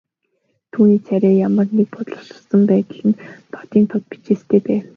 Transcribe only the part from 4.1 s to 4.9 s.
бичээстэй байв.